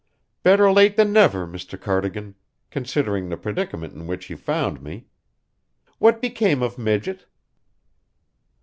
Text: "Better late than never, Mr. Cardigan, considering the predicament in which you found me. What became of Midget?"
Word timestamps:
"Better 0.41 0.71
late 0.71 0.95
than 0.95 1.13
never, 1.13 1.45
Mr. 1.45 1.79
Cardigan, 1.79 2.33
considering 2.71 3.29
the 3.29 3.37
predicament 3.37 3.93
in 3.93 4.07
which 4.07 4.31
you 4.31 4.35
found 4.35 4.81
me. 4.81 5.05
What 5.99 6.19
became 6.23 6.63
of 6.63 6.79
Midget?" 6.79 7.27